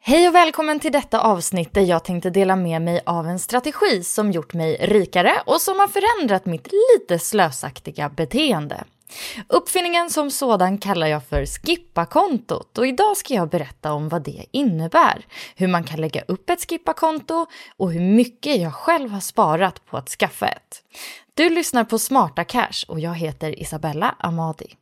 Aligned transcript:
Hej 0.00 0.28
och 0.28 0.34
välkommen 0.34 0.80
till 0.80 0.92
detta 0.92 1.20
avsnitt 1.20 1.74
där 1.74 1.82
jag 1.82 2.04
tänkte 2.04 2.30
dela 2.30 2.56
med 2.56 2.82
mig 2.82 3.00
av 3.06 3.26
en 3.26 3.38
strategi 3.38 4.04
som 4.04 4.32
gjort 4.32 4.54
mig 4.54 4.76
rikare 4.80 5.32
och 5.46 5.60
som 5.60 5.78
har 5.78 5.88
förändrat 5.88 6.46
mitt 6.46 6.68
lite 6.72 7.18
slösaktiga 7.18 8.08
beteende. 8.08 8.84
Uppfinningen 9.48 10.10
som 10.10 10.30
sådan 10.30 10.78
kallar 10.78 11.06
jag 11.06 11.24
för 11.24 11.46
skippa-kontot 11.46 12.78
och 12.78 12.86
idag 12.86 13.16
ska 13.16 13.34
jag 13.34 13.48
berätta 13.48 13.92
om 13.92 14.08
vad 14.08 14.22
det 14.22 14.44
innebär, 14.50 15.26
hur 15.56 15.68
man 15.68 15.84
kan 15.84 16.00
lägga 16.00 16.22
upp 16.28 16.50
ett 16.50 16.70
skippa-konto 16.70 17.46
och 17.76 17.92
hur 17.92 18.00
mycket 18.00 18.60
jag 18.60 18.74
själv 18.74 19.10
har 19.10 19.20
sparat 19.20 19.86
på 19.86 19.96
att 19.96 20.08
skaffa 20.08 20.46
ett. 20.46 20.82
Du 21.34 21.50
lyssnar 21.50 21.84
på 21.84 21.98
Smarta 21.98 22.44
Cash 22.44 22.84
och 22.88 23.00
jag 23.00 23.14
heter 23.14 23.60
Isabella 23.60 24.14
Amadi. 24.18 24.74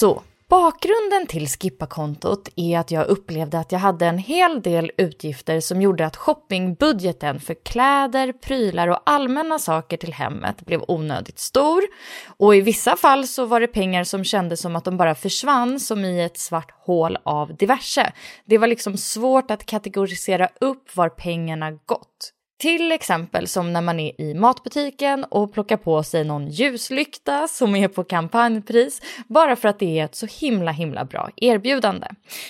Så, 0.00 0.22
bakgrunden 0.48 1.26
till 1.28 1.48
skippa-kontot 1.48 2.48
är 2.56 2.78
att 2.78 2.90
jag 2.90 3.06
upplevde 3.06 3.58
att 3.58 3.72
jag 3.72 3.78
hade 3.78 4.06
en 4.06 4.18
hel 4.18 4.62
del 4.62 4.90
utgifter 4.98 5.60
som 5.60 5.82
gjorde 5.82 6.06
att 6.06 6.16
shoppingbudgeten 6.16 7.40
för 7.40 7.54
kläder, 7.64 8.32
prylar 8.32 8.88
och 8.88 9.00
allmänna 9.06 9.58
saker 9.58 9.96
till 9.96 10.12
hemmet 10.12 10.66
blev 10.66 10.84
onödigt 10.88 11.38
stor. 11.38 11.82
Och 12.26 12.56
i 12.56 12.60
vissa 12.60 12.96
fall 12.96 13.26
så 13.26 13.46
var 13.46 13.60
det 13.60 13.66
pengar 13.66 14.04
som 14.04 14.24
kändes 14.24 14.60
som 14.60 14.76
att 14.76 14.84
de 14.84 14.96
bara 14.96 15.14
försvann 15.14 15.80
som 15.80 16.04
i 16.04 16.24
ett 16.24 16.38
svart 16.38 16.70
hål 16.86 17.18
av 17.22 17.56
diverse. 17.56 18.12
Det 18.44 18.58
var 18.58 18.66
liksom 18.66 18.96
svårt 18.96 19.50
att 19.50 19.66
kategorisera 19.66 20.48
upp 20.60 20.96
var 20.96 21.08
pengarna 21.08 21.70
gått. 21.70 22.32
Till 22.58 22.92
exempel 22.92 23.48
som 23.48 23.72
när 23.72 23.80
man 23.80 24.00
är 24.00 24.20
i 24.20 24.34
matbutiken 24.34 25.24
och 25.24 25.52
plockar 25.52 25.76
på 25.76 26.02
sig 26.02 26.24
någon 26.24 26.48
ljuslykta 26.48 27.48
som 27.48 27.76
är 27.76 27.88
på 27.88 28.04
kampanjpris 28.04 29.02
bara 29.26 29.56
för 29.56 29.68
att 29.68 29.78
det 29.78 29.98
är 29.98 30.04
ett 30.04 30.14
så 30.14 30.26
himla 30.26 30.72
himla 30.72 31.04
bra 31.04 31.30
erbjudande. 31.36 32.06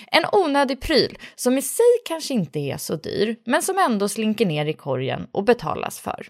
En 0.07 0.25
onödig 0.33 0.81
pryl 0.81 1.19
som 1.37 1.59
i 1.59 1.63
sig 1.63 1.87
kanske 2.05 2.35
inte 2.35 2.59
är 2.59 2.77
så 2.77 2.97
dyr 2.97 3.37
men 3.45 3.63
som 3.63 3.79
ändå 3.79 4.09
slinker 4.09 4.47
ner 4.47 4.67
i 4.67 4.73
korgen 4.73 5.27
och 5.33 5.45
betalas 5.45 6.01
för. 6.01 6.27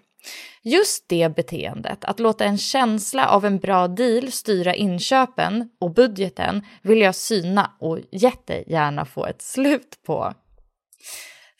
Just 0.63 1.09
det 1.09 1.35
beteendet, 1.35 2.05
att 2.05 2.19
låta 2.19 2.45
en 2.45 2.57
känsla 2.57 3.27
av 3.27 3.45
en 3.45 3.59
bra 3.59 3.87
deal 3.87 4.31
styra 4.31 4.75
inköpen 4.75 5.69
och 5.79 5.93
budgeten 5.93 6.65
vill 6.81 7.01
jag 7.01 7.15
syna 7.15 7.71
och 7.79 7.99
jättegärna 8.11 9.05
få 9.05 9.25
ett 9.25 9.41
slut 9.41 9.99
på. 10.05 10.33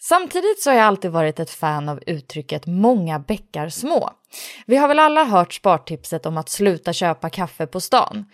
Samtidigt 0.02 0.62
så 0.62 0.70
har 0.70 0.78
jag 0.78 0.86
alltid 0.86 1.12
varit 1.12 1.40
ett 1.40 1.50
fan 1.50 1.90
av 1.90 2.00
uttrycket 2.06 2.68
många 2.68 3.20
bäckar 3.20 3.70
små. 3.70 4.10
Vi 4.66 4.76
har 4.76 4.88
väl 4.88 5.00
alla 5.00 5.24
hört 5.24 5.54
spartipset 5.54 6.26
om 6.26 6.38
att 6.38 6.50
sluta 6.50 6.94
köpa 6.94 7.30
kaffe 7.30 7.68
på 7.68 7.80
stan. 7.80 8.26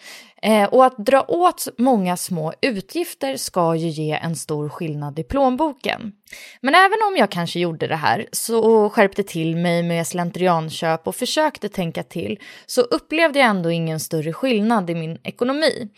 Eh, 0.41 0.63
och 0.63 0.85
att 0.85 0.97
dra 0.97 1.25
åt 1.27 1.67
många 1.77 2.17
små 2.17 2.53
utgifter 2.61 3.37
ska 3.37 3.75
ju 3.75 3.87
ge 3.87 4.11
en 4.11 4.35
stor 4.35 4.69
skillnad 4.69 5.19
i 5.19 5.23
plånboken. 5.23 6.11
Men 6.61 6.75
även 6.75 6.97
om 7.07 7.15
jag 7.17 7.31
kanske 7.31 7.59
gjorde 7.59 7.87
det 7.87 7.95
här 7.95 8.27
så 8.31 8.89
skärpte 8.89 9.23
till 9.23 9.55
mig 9.55 9.83
med 9.83 10.07
slentrianköp 10.07 11.07
och 11.07 11.15
försökte 11.15 11.69
tänka 11.69 12.03
till 12.03 12.39
så 12.65 12.81
upplevde 12.81 13.39
jag 13.39 13.49
ändå 13.49 13.71
ingen 13.71 13.99
större 13.99 14.33
skillnad 14.33 14.89
i 14.89 14.95
min 14.95 15.17
ekonomi. 15.23 15.89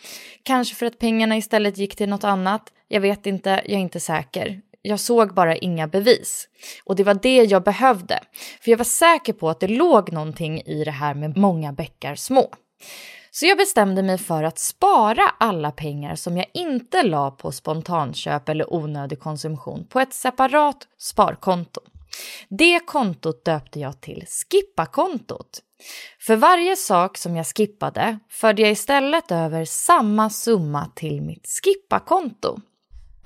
Kanske 0.44 0.76
för 0.76 0.86
att 0.86 1.00
pengarna 1.00 1.38
istället 1.38 1.78
gick 1.78 1.96
till 1.96 2.10
något 2.10 2.24
annat. 2.24 2.74
Jag 2.88 3.02
vet 3.02 3.26
inte, 3.26 3.50
jag 3.50 3.74
är 3.74 3.78
inte 3.78 4.00
säker. 4.00 4.62
Jag 4.88 5.00
såg 5.00 5.34
bara 5.34 5.56
inga 5.56 5.88
bevis. 5.88 6.48
Och 6.84 6.96
det 6.96 7.04
var 7.04 7.14
det 7.14 7.44
jag 7.44 7.64
behövde. 7.64 8.20
För 8.62 8.72
jag 8.72 8.78
var 8.78 8.86
säker 8.86 9.34
på 9.34 9.50
att 9.50 9.60
det 9.60 9.68
låg 9.68 10.12
någonting 10.12 10.62
i 10.62 10.84
det 10.84 10.92
här 10.92 11.14
med 11.14 11.38
många 11.38 11.74
bäckar 11.74 12.16
små. 12.16 12.54
Så 13.32 13.46
jag 13.46 13.58
bestämde 13.58 14.04
mig 14.04 14.18
för 14.18 14.44
att 14.44 14.60
spara 14.60 15.24
alla 15.40 15.72
pengar 15.72 16.16
som 16.16 16.38
jag 16.38 16.46
inte 16.54 17.04
la 17.04 17.32
på 17.32 17.52
spontanköp 17.52 18.50
eller 18.50 18.74
onödig 18.74 19.20
konsumtion 19.20 19.88
på 19.90 20.00
ett 20.00 20.14
separat 20.14 20.78
sparkonto. 20.98 21.82
Det 22.50 22.80
kontot 22.80 23.46
döpte 23.46 23.80
jag 23.80 24.02
till 24.02 24.26
skippa-kontot. 24.28 25.60
För 26.20 26.36
varje 26.36 26.76
sak 26.76 27.18
som 27.18 27.36
jag 27.36 27.48
skippade 27.48 28.20
förde 28.30 28.62
jag 28.62 28.72
istället 28.72 29.32
över 29.32 29.66
samma 29.66 30.30
summa 30.30 30.92
till 30.96 31.22
mitt 31.22 31.48
skippa-konto. 31.48 32.60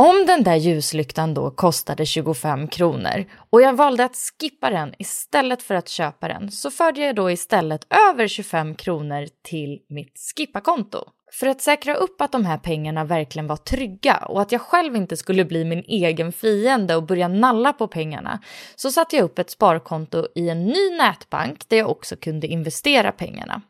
Om 0.02 0.26
den 0.26 0.44
där 0.44 0.56
ljuslyktan 0.56 1.34
då 1.34 1.52
kostade 1.52 2.06
25 2.06 2.68
kronor 2.68 3.26
och 3.50 3.62
jag 3.62 3.74
valde 3.74 4.06
att 4.06 4.16
skippa 4.16 4.70
den 4.70 4.94
istället 5.00 5.64
för 5.64 5.76
att 5.76 5.90
köpa 5.90 6.28
den 6.28 6.52
så 6.52 6.72
förde 6.72 7.02
jag 7.02 7.16
då 7.16 7.32
istället 7.32 7.88
över 8.10 8.28
25 8.28 8.76
kronor 8.76 9.28
till 9.44 9.80
mitt 9.90 10.20
skippa-konto. 10.38 10.98
För 11.32 11.48
att 11.48 11.62
säkra 11.62 11.96
upp 11.96 12.22
att 12.22 12.32
de 12.32 12.46
här 12.46 12.58
pengarna 12.58 13.04
verkligen 13.04 13.48
var 13.48 13.56
trygga 13.56 14.18
och 14.18 14.42
att 14.42 14.52
jag 14.52 14.62
själv 14.62 14.96
inte 14.96 15.18
skulle 15.18 15.46
bli 15.46 15.66
min 15.66 15.84
egen 15.88 16.32
fiende 16.32 16.96
och 16.96 17.04
börja 17.04 17.28
nalla 17.28 17.74
på 17.74 17.88
pengarna 17.88 18.40
så 18.76 18.92
satte 18.92 19.16
jag 19.16 19.24
upp 19.24 19.40
ett 19.40 19.50
sparkonto 19.50 20.28
i 20.36 20.50
en 20.50 20.66
ny 20.66 20.98
nätbank 20.98 21.70
där 21.70 21.78
jag 21.78 21.90
också 21.90 22.16
kunde 22.16 22.48
investera 22.48 23.12
pengarna. 23.12 23.62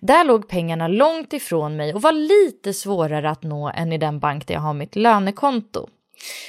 Där 0.00 0.24
låg 0.24 0.48
pengarna 0.48 0.88
långt 0.88 1.32
ifrån 1.32 1.76
mig 1.76 1.94
och 1.94 2.02
var 2.02 2.12
lite 2.12 2.72
svårare 2.72 3.30
att 3.30 3.42
nå 3.42 3.70
än 3.74 3.92
i 3.92 3.98
den 3.98 4.18
bank 4.18 4.46
där 4.46 4.54
jag 4.54 4.60
har 4.60 4.74
mitt 4.74 4.96
lönekonto. 4.96 5.88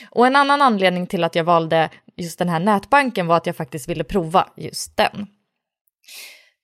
Och 0.09 0.27
en 0.27 0.35
annan 0.35 0.61
anledning 0.61 1.07
till 1.07 1.23
att 1.23 1.35
jag 1.35 1.43
valde 1.43 1.89
just 2.15 2.39
den 2.39 2.49
här 2.49 2.59
nätbanken 2.59 3.27
var 3.27 3.37
att 3.37 3.45
jag 3.45 3.55
faktiskt 3.55 3.89
ville 3.89 4.03
prova 4.03 4.49
just 4.57 4.97
den. 4.97 5.27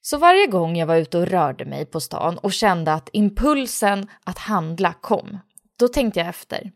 Så 0.01 0.17
varje 0.17 0.47
gång 0.47 0.77
jag 0.77 0.87
var 0.87 0.95
ute 0.95 1.17
och 1.17 1.27
rörde 1.27 1.65
mig 1.65 1.85
på 1.85 1.99
stan 1.99 2.37
och 2.37 2.53
kände 2.53 2.93
att 2.93 3.09
impulsen 3.13 4.07
att 4.23 4.37
handla 4.37 4.93
kom, 4.93 5.37
då 5.79 5.87
tänkte 5.87 6.19
jag 6.19 6.29
efter. 6.29 6.71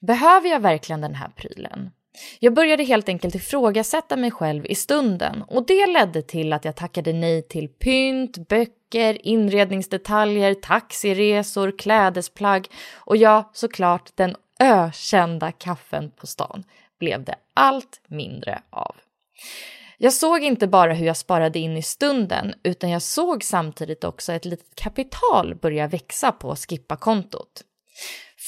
Behöver 0.00 0.48
jag 0.48 0.60
verkligen 0.60 1.00
den 1.00 1.14
här 1.14 1.28
prylen? 1.28 1.90
Jag 2.38 2.54
började 2.54 2.84
helt 2.84 3.08
enkelt 3.08 3.34
ifrågasätta 3.34 4.16
mig 4.16 4.30
själv 4.30 4.66
i 4.66 4.74
stunden 4.74 5.42
och 5.48 5.66
det 5.66 5.86
ledde 5.86 6.22
till 6.22 6.52
att 6.52 6.64
jag 6.64 6.76
tackade 6.76 7.12
nej 7.12 7.42
till 7.42 7.68
pynt, 7.68 8.48
böcker, 8.48 9.26
inredningsdetaljer, 9.26 10.54
taxiresor, 10.54 11.78
klädesplagg 11.78 12.66
och 12.94 13.16
ja, 13.16 13.50
såklart 13.54 14.10
den 14.14 14.36
ökända 14.60 15.52
kaffen 15.52 16.10
på 16.10 16.26
stan 16.26 16.64
blev 16.98 17.24
det 17.24 17.34
allt 17.54 18.00
mindre 18.08 18.62
av. 18.70 18.96
Jag 19.98 20.12
såg 20.12 20.42
inte 20.42 20.66
bara 20.66 20.92
hur 20.92 21.06
jag 21.06 21.16
sparade 21.16 21.58
in 21.58 21.76
i 21.76 21.82
stunden, 21.82 22.54
utan 22.62 22.90
jag 22.90 23.02
såg 23.02 23.44
samtidigt 23.44 24.04
också 24.04 24.32
ett 24.32 24.44
litet 24.44 24.74
kapital 24.74 25.54
börja 25.54 25.86
växa 25.86 26.32
på 26.32 26.56
Skippa-kontot. 26.56 27.62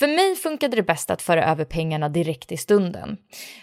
För 0.01 0.09
mig 0.09 0.37
funkade 0.37 0.77
det 0.77 0.83
bäst 0.83 1.11
att 1.11 1.23
föra 1.23 1.45
över 1.45 1.65
pengarna 1.65 2.09
direkt 2.09 2.53
i 2.53 2.57
stunden. 2.57 3.17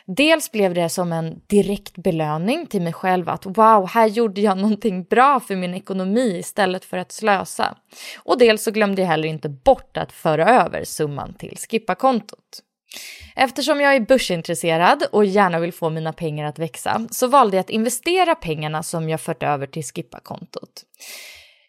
Dels 0.06 0.52
blev 0.52 0.74
det 0.74 0.90
som 0.90 1.12
en 1.12 1.42
direkt 1.48 1.98
belöning 1.98 2.68
till 2.68 2.82
mig 2.82 2.94
själv 2.94 3.30
att 3.30 3.46
wow, 3.46 3.88
här 3.88 4.08
gjorde 4.08 4.42
jag 4.42 4.58
någonting 4.58 5.04
bra 5.04 5.40
för 5.40 5.56
min 5.56 5.74
ekonomi 5.74 6.38
istället 6.38 6.86
för 6.86 6.98
att 6.98 7.12
slösa. 7.12 7.78
Och 8.24 8.38
dels 8.38 8.64
så 8.64 8.72
glömde 8.72 9.02
jag 9.02 9.10
heller 9.10 9.28
inte 9.28 9.50
bort 9.50 9.98
att 9.98 10.12
föra 10.12 10.64
över 10.64 10.84
summan 10.84 11.34
till 11.34 11.58
Skippa-kontot. 11.58 12.62
Eftersom 13.36 13.82
jag 13.82 13.96
är 13.96 14.00
börsintresserad 14.00 15.04
och 15.12 15.26
gärna 15.26 15.60
vill 15.60 15.74
få 15.74 15.90
mina 15.90 16.14
pengar 16.14 16.46
att 16.46 16.60
växa 16.60 17.08
så 17.12 17.28
valde 17.28 17.58
jag 17.58 17.62
att 17.62 17.70
investera 17.70 18.36
pengarna 18.36 18.84
som 18.84 19.10
jag 19.10 19.22
fört 19.22 19.44
över 19.44 19.68
till 19.68 19.84
Skippa-kontot. 19.84 20.84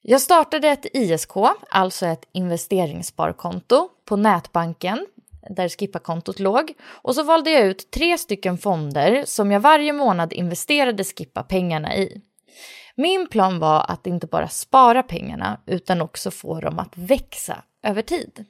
Jag 0.03 0.21
startade 0.21 0.69
ett 0.69 0.87
ISK, 0.93 1.31
alltså 1.71 2.07
ett 2.07 2.25
investeringssparkonto, 2.33 3.89
på 4.05 4.17
nätbanken 4.17 5.07
där 5.51 5.69
Skippa-kontot 5.69 6.39
låg 6.39 6.75
och 6.83 7.15
så 7.15 7.23
valde 7.23 7.51
jag 7.51 7.67
ut 7.67 7.91
tre 7.91 8.19
stycken 8.19 8.59
fonder 8.59 9.25
som 9.27 9.53
jag 9.53 9.61
varje 9.61 9.93
månad 9.93 10.33
investerade 10.33 11.05
Skippa-pengarna 11.05 11.97
i. 11.97 12.23
Min 12.95 13.29
plan 13.29 13.59
var 13.59 13.85
att 13.89 14.07
inte 14.07 14.27
bara 14.27 14.49
spara 14.49 15.03
pengarna 15.03 15.61
utan 15.67 16.01
också 16.01 16.31
få 16.31 16.61
dem 16.61 16.79
att 16.79 16.97
växa 16.97 17.63
över 17.83 18.03
tid. 18.03 18.45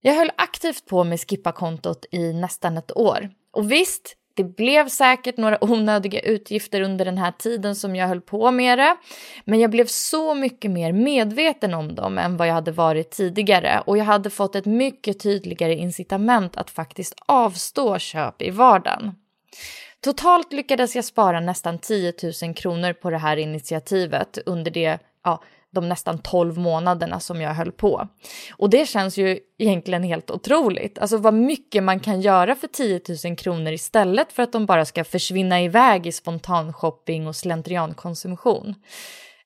Jag 0.00 0.14
höll 0.14 0.30
aktivt 0.36 0.86
på 0.86 1.04
med 1.04 1.20
Skippa-kontot 1.20 2.06
i 2.10 2.32
nästan 2.32 2.76
ett 2.76 2.96
år. 2.96 3.30
Och 3.52 3.72
visst, 3.72 4.16
det 4.34 4.44
blev 4.44 4.88
säkert 4.88 5.36
några 5.36 5.64
onödiga 5.64 6.20
utgifter 6.20 6.80
under 6.80 7.04
den 7.04 7.18
här 7.18 7.32
tiden 7.38 7.76
som 7.76 7.96
jag 7.96 8.08
höll 8.08 8.20
på 8.20 8.50
med 8.50 8.78
det, 8.78 8.96
men 9.44 9.60
jag 9.60 9.70
blev 9.70 9.86
så 9.86 10.34
mycket 10.34 10.70
mer 10.70 10.92
medveten 10.92 11.74
om 11.74 11.94
dem 11.94 12.18
än 12.18 12.36
vad 12.36 12.48
jag 12.48 12.54
hade 12.54 12.72
varit 12.72 13.10
tidigare 13.10 13.82
och 13.86 13.98
jag 13.98 14.04
hade 14.04 14.30
fått 14.30 14.54
ett 14.54 14.66
mycket 14.66 15.20
tydligare 15.20 15.74
incitament 15.74 16.56
att 16.56 16.70
faktiskt 16.70 17.14
avstå 17.26 17.98
köp 17.98 18.42
i 18.42 18.50
vardagen. 18.50 19.14
Totalt 20.00 20.52
lyckades 20.52 20.96
jag 20.96 21.04
spara 21.04 21.40
nästan 21.40 21.78
10 21.78 22.12
000 22.42 22.54
kronor 22.54 22.92
på 22.92 23.10
det 23.10 23.18
här 23.18 23.36
initiativet 23.36 24.38
under 24.46 24.70
det 24.70 24.98
ja, 25.24 25.42
de 25.74 25.88
nästan 25.88 26.18
12 26.18 26.58
månaderna 26.58 27.20
som 27.20 27.40
jag 27.40 27.54
höll 27.54 27.72
på. 27.72 28.08
Och 28.56 28.70
det 28.70 28.88
känns 28.88 29.18
ju 29.18 29.38
egentligen 29.58 30.02
helt 30.02 30.30
otroligt. 30.30 30.98
Alltså 30.98 31.16
vad 31.16 31.34
mycket 31.34 31.82
man 31.82 32.00
kan 32.00 32.20
göra 32.20 32.54
för 32.54 32.66
10 32.66 33.00
000 33.24 33.36
kronor 33.36 33.72
istället 33.72 34.32
för 34.32 34.42
att 34.42 34.52
de 34.52 34.66
bara 34.66 34.84
ska 34.84 35.04
försvinna 35.04 35.62
iväg 35.62 36.06
i 36.06 36.12
spontanshopping 36.12 37.26
och 37.26 37.36
slentriankonsumtion. 37.36 38.74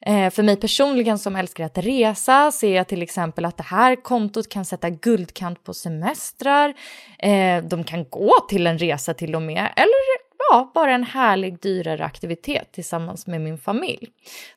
Eh, 0.07 0.31
för 0.31 0.43
mig 0.43 0.57
personligen 0.57 1.19
som 1.19 1.37
älskar 1.37 1.65
att 1.65 1.79
resa 1.79 2.53
ser 2.53 2.77
jag 2.77 2.89
till 2.89 3.03
exempel 3.03 3.45
att 3.45 3.57
det 3.57 3.63
här 3.63 3.97
kontot 3.97 4.49
kan 4.49 4.65
sätta 4.65 4.91
guldkant 4.91 5.65
på 5.65 5.75
semestrar. 5.75 6.75
Eh, 7.19 7.65
de 7.65 7.85
kan 7.85 8.05
gå 8.05 8.33
till 8.49 8.67
en 8.67 8.79
resa 8.79 9.15
till 9.15 9.35
och 9.35 9.43
med, 9.43 9.73
eller 9.77 10.28
ja, 10.51 10.71
bara 10.75 10.95
en 10.95 11.05
härlig 11.05 11.61
dyrare 11.61 12.05
aktivitet 12.05 12.73
tillsammans 12.73 13.27
med 13.27 13.41
min 13.41 13.59
familj. 13.59 14.09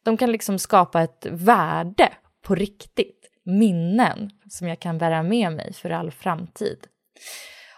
De 0.04 0.18
kan 0.18 0.32
liksom 0.32 0.60
skapa 0.60 1.02
ett 1.02 1.26
värde 1.30 2.10
på 2.42 2.56
riktigt, 2.56 3.30
minnen 3.44 4.32
som 4.50 4.68
jag 4.68 4.80
kan 4.80 4.98
bära 4.98 5.24
med 5.24 5.52
mig 5.54 5.74
för 5.74 5.90
all 5.90 6.12
framtid. 6.12 6.78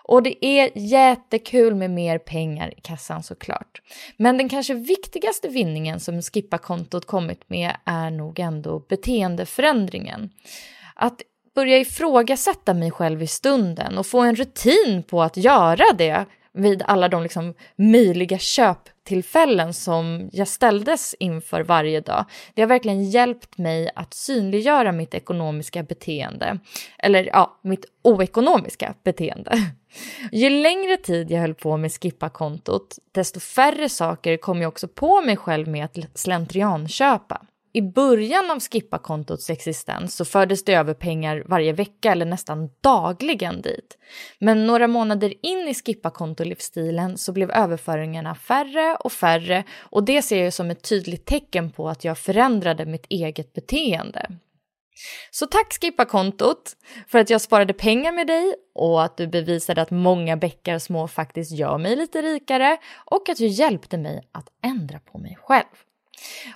Och 0.05 0.23
det 0.23 0.45
är 0.45 0.71
jättekul 0.75 1.75
med 1.75 1.91
mer 1.91 2.17
pengar 2.17 2.73
i 2.77 2.81
kassan 2.81 3.23
såklart. 3.23 3.81
Men 4.17 4.37
den 4.37 4.49
kanske 4.49 4.73
viktigaste 4.73 5.47
vinningen 5.47 5.99
som 5.99 6.21
Skippa-kontot 6.21 7.05
kommit 7.05 7.49
med 7.49 7.75
är 7.85 8.09
nog 8.09 8.39
ändå 8.39 8.79
beteendeförändringen. 8.79 10.29
Att 10.95 11.21
börja 11.55 11.77
ifrågasätta 11.77 12.73
mig 12.73 12.91
själv 12.91 13.21
i 13.21 13.27
stunden 13.27 13.97
och 13.97 14.05
få 14.05 14.19
en 14.19 14.35
rutin 14.35 15.03
på 15.03 15.23
att 15.23 15.37
göra 15.37 15.85
det 15.97 16.25
vid 16.53 16.83
alla 16.85 17.09
de 17.09 17.23
liksom 17.23 17.53
möjliga 17.75 18.37
köptillfällen 18.37 19.73
som 19.73 20.29
jag 20.31 20.47
ställdes 20.47 21.15
inför 21.19 21.61
varje 21.61 22.01
dag. 22.01 22.25
Det 22.53 22.61
har 22.61 22.69
verkligen 22.69 23.03
hjälpt 23.03 23.57
mig 23.57 23.89
att 23.95 24.13
synliggöra 24.13 24.91
mitt 24.91 25.13
ekonomiska 25.13 25.83
beteende. 25.83 26.59
Eller 26.97 27.25
ja, 27.25 27.59
mitt 27.61 27.85
oekonomiska 28.01 28.93
beteende. 29.03 29.57
Ju 30.31 30.49
längre 30.49 30.97
tid 30.97 31.31
jag 31.31 31.41
höll 31.41 31.53
på 31.55 31.77
med 31.77 31.91
Skippa-kontot, 31.91 32.99
desto 33.11 33.39
färre 33.39 33.89
saker 33.89 34.37
kom 34.37 34.61
jag 34.61 34.67
också 34.67 34.87
på 34.87 35.21
mig 35.21 35.37
själv 35.37 35.67
med 35.67 35.85
att 35.85 35.97
slentrianköpa. 36.13 37.41
I 37.75 37.81
början 37.81 38.51
av 38.51 38.59
Skippa-kontots 38.59 39.49
existens 39.49 40.15
så 40.15 40.25
fördes 40.25 40.63
det 40.63 40.73
över 40.73 40.93
pengar 40.93 41.43
varje 41.45 41.73
vecka 41.73 42.11
eller 42.11 42.25
nästan 42.25 42.69
dagligen 42.81 43.61
dit. 43.61 43.97
Men 44.39 44.67
några 44.67 44.87
månader 44.87 45.33
in 45.41 45.67
i 45.67 45.73
Skippa-kontolivsstilen 45.73 47.17
så 47.17 47.31
blev 47.31 47.51
överföringarna 47.51 48.35
färre 48.35 48.95
och 48.99 49.11
färre 49.11 49.63
och 49.79 50.03
det 50.03 50.21
ser 50.21 50.43
jag 50.43 50.53
som 50.53 50.69
ett 50.69 50.89
tydligt 50.89 51.25
tecken 51.25 51.71
på 51.71 51.89
att 51.89 52.03
jag 52.03 52.17
förändrade 52.17 52.85
mitt 52.85 53.05
eget 53.09 53.53
beteende. 53.53 54.27
Så 55.31 55.47
tack 55.47 55.73
Skippa-kontot 55.81 56.73
för 57.07 57.19
att 57.19 57.29
jag 57.29 57.41
sparade 57.41 57.73
pengar 57.73 58.11
med 58.11 58.27
dig 58.27 58.55
och 58.75 59.03
att 59.03 59.17
du 59.17 59.27
bevisade 59.27 59.81
att 59.81 59.91
många 59.91 60.37
bäckar 60.37 60.79
små 60.79 61.07
faktiskt 61.07 61.51
gör 61.51 61.77
mig 61.77 61.95
lite 61.95 62.21
rikare 62.21 62.77
och 63.05 63.29
att 63.29 63.37
du 63.37 63.47
hjälpte 63.47 63.97
mig 63.97 64.29
att 64.31 64.47
ändra 64.63 64.99
på 64.99 65.17
mig 65.17 65.37
själv. 65.41 65.65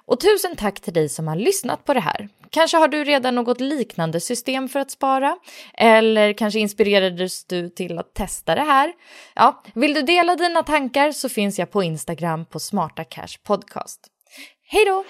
Och 0.05 0.19
tusen 0.19 0.55
tack 0.55 0.79
till 0.79 0.93
dig 0.93 1.09
som 1.09 1.27
har 1.27 1.35
lyssnat 1.35 1.85
på 1.85 1.93
det 1.93 1.99
här. 1.99 2.29
Kanske 2.49 2.77
har 2.77 2.87
du 2.87 3.03
redan 3.03 3.35
något 3.35 3.61
liknande 3.61 4.19
system 4.19 4.69
för 4.69 4.79
att 4.79 4.91
spara? 4.91 5.37
Eller 5.73 6.33
kanske 6.33 6.59
inspirerades 6.59 7.45
du 7.45 7.69
till 7.69 7.99
att 7.99 8.13
testa 8.13 8.55
det 8.55 8.61
här? 8.61 8.93
Ja, 9.35 9.63
vill 9.73 9.93
du 9.93 10.01
dela 10.01 10.35
dina 10.35 10.63
tankar 10.63 11.11
så 11.11 11.29
finns 11.29 11.59
jag 11.59 11.71
på 11.71 11.83
Instagram 11.83 12.45
på 12.45 12.59
Smarta 12.59 13.03
Cash 13.03 13.37
Podcast. 13.43 13.99
Hej 14.69 14.85
då! 14.85 15.03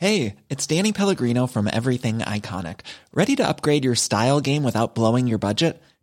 Hej, 0.00 0.36
det 0.48 0.70
är 0.70 0.76
Danny 0.76 0.92
Pellegrino 0.92 1.46
från 1.46 1.68
Everything 1.68 2.22
Iconic. 2.36 2.76
Ready 3.12 3.36
to 3.36 3.42
upgrade 3.50 3.84
your 3.84 3.94
style 3.94 4.40
game 4.40 4.66
without 4.66 4.94
blowing 4.94 5.28
your 5.28 5.38
budget? 5.38 5.82